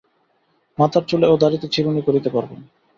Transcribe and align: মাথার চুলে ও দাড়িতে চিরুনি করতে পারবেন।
মাথার 0.77 1.03
চুলে 1.09 1.27
ও 1.29 1.35
দাড়িতে 1.37 1.67
চিরুনি 1.73 2.01
করতে 2.01 2.29
পারবেন। 2.35 2.59